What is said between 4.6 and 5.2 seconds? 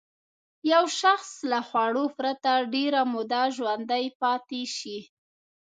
شي.